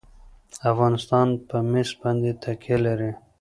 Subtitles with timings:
[0.71, 3.11] افغانستان په مس باندې تکیه لري.